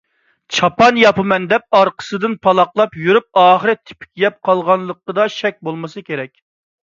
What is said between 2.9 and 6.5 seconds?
يۈرۈپ، ئاخىر «تېپىك يەپ قالغان»لىقىدا شەك بولمىسا كېرەك.